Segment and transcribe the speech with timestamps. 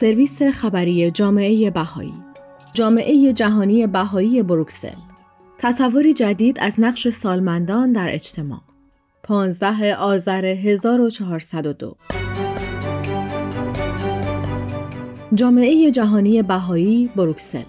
[0.00, 2.14] سرویس خبری جامعه بهایی.
[2.72, 4.96] جامعه جهانی بهایی بروکسل.
[5.58, 8.60] تصوری جدید از نقش سالمندان در اجتماع.
[9.22, 11.96] 15 آذر 1402
[15.34, 17.64] جامعه جهانی بهایی بروکسل.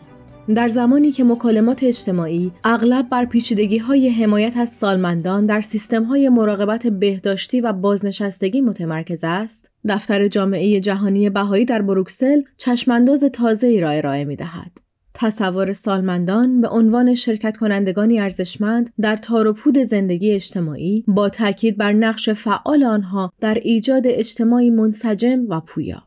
[0.55, 6.29] در زمانی که مکالمات اجتماعی اغلب بر پیچیدگی های حمایت از سالمندان در سیستم های
[6.29, 13.79] مراقبت بهداشتی و بازنشستگی متمرکز است، دفتر جامعه جهانی بهایی در بروکسل چشمانداز تازه ای
[13.79, 14.71] را ارائه می دهد.
[15.19, 21.93] تصور سالمندان به عنوان شرکت کنندگانی ارزشمند در تار و زندگی اجتماعی با تاکید بر
[21.93, 26.04] نقش فعال آنها در ایجاد اجتماعی منسجم و پویا.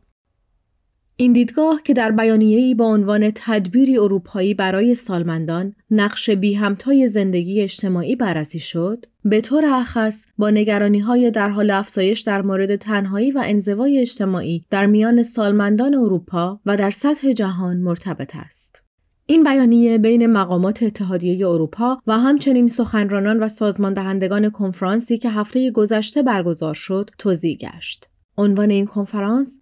[1.16, 7.60] این دیدگاه که در بیانیه‌ای با عنوان تدبیری اروپایی برای سالمندان نقش بی همتای زندگی
[7.60, 13.30] اجتماعی بررسی شد به طور اخص با نگرانی های در حال افزایش در مورد تنهایی
[13.30, 18.82] و انزوای اجتماعی در میان سالمندان اروپا و در سطح جهان مرتبط است.
[19.26, 25.70] این بیانیه بین مقامات اتحادیه اروپا و همچنین سخنرانان و سازمان دهندگان کنفرانسی که هفته
[25.70, 28.09] گذشته برگزار شد توضیح گشت.
[28.38, 29.60] عنوان این کنفرانس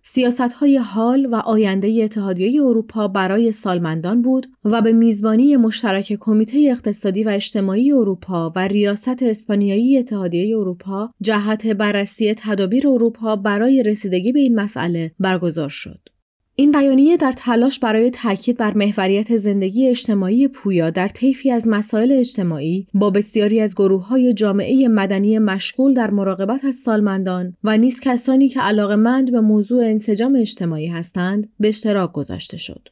[0.56, 7.24] های حال و آینده اتحادیه اروپا برای سالمندان بود و به میزبانی مشترک کمیته اقتصادی
[7.24, 14.40] و اجتماعی اروپا و ریاست اسپانیایی اتحادیه اروپا جهت بررسی تدابیر اروپا برای رسیدگی به
[14.40, 16.17] این مسئله برگزار شد.
[16.60, 22.12] این بیانیه در تلاش برای تاکید بر محوریت زندگی اجتماعی پویا در طیفی از مسائل
[22.12, 28.00] اجتماعی با بسیاری از گروه های جامعه مدنی مشغول در مراقبت از سالمندان و نیز
[28.00, 32.88] کسانی که علاقمند به موضوع انسجام اجتماعی هستند به اشتراک گذاشته شد.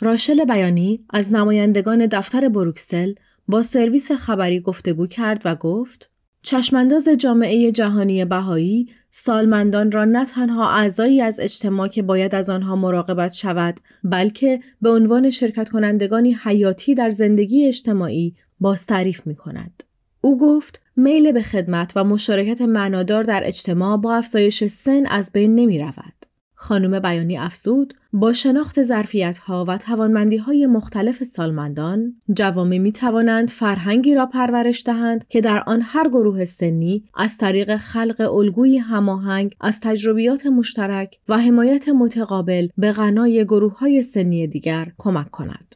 [0.00, 3.14] راشل بیانی از نمایندگان دفتر بروکسل
[3.48, 6.09] با سرویس خبری گفتگو کرد و گفت
[6.42, 12.76] چشمانداز جامعه جهانی بهایی سالمندان را نه تنها اعضایی از اجتماع که باید از آنها
[12.76, 19.82] مراقبت شود بلکه به عنوان شرکت کنندگانی حیاتی در زندگی اجتماعی باز تعریف می کند.
[20.20, 25.54] او گفت میل به خدمت و مشارکت معنادار در اجتماع با افزایش سن از بین
[25.54, 26.19] نمی رود.
[26.62, 33.50] خانم بیانی افزود با شناخت ظرفیت ها و توانمندی های مختلف سالمندان جوامع می توانند
[33.50, 39.54] فرهنگی را پرورش دهند که در آن هر گروه سنی از طریق خلق الگوی هماهنگ
[39.60, 45.74] از تجربیات مشترک و حمایت متقابل به غنای گروه های سنی دیگر کمک کند.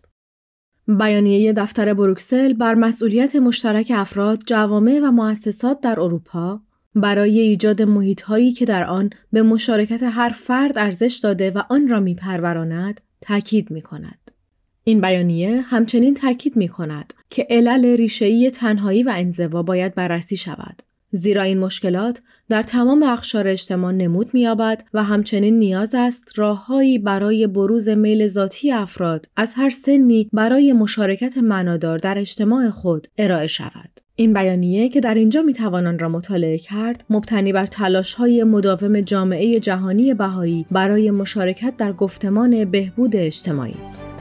[0.88, 6.60] بیانیه دفتر بروکسل بر مسئولیت مشترک افراد، جوامع و مؤسسات در اروپا
[6.94, 11.88] برای ایجاد محیط هایی که در آن به مشارکت هر فرد ارزش داده و آن
[11.88, 14.30] را میپروراند تاکید می کند.
[14.84, 20.82] این بیانیه همچنین تاکید می کند که علل ریشه‌ای تنهایی و انزوا باید بررسی شود.
[21.10, 27.46] زیرا این مشکلات در تمام اقشار اجتماع نمود می‌یابد و همچنین نیاز است راههایی برای
[27.46, 34.00] بروز میل ذاتی افراد از هر سنی برای مشارکت معنادار در اجتماع خود ارائه شود.
[34.16, 39.60] این بیانیه که در اینجا می‌توان را مطالعه کرد مبتنی بر تلاش های مداوم جامعه
[39.60, 44.13] جهانی بهایی برای مشارکت در گفتمان بهبود اجتماعی است.